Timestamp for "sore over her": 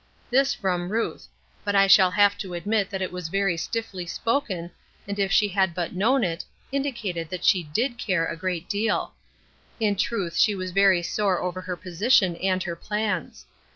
11.03-11.77